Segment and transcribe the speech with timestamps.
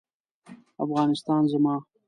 [0.83, 1.75] افغانستان زما